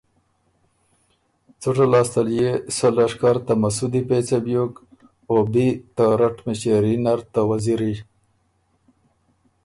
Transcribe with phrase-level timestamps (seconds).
[1.61, 4.73] څُټه لاسته ل يې سۀ لشکر ته مسُودی پېڅه بیوک
[5.29, 7.93] او بی ته رټ مِݭېري نر ته وزیری۔